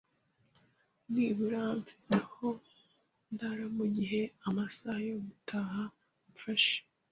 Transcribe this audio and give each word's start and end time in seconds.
Nibura 1.11 1.61
mfite 1.79 2.13
aho 2.19 2.49
ndara 3.33 3.65
mugihe 3.77 4.21
amasaha 4.47 4.99
yo 5.09 5.17
gutaha 5.25 5.81
amfashe. 6.27 6.77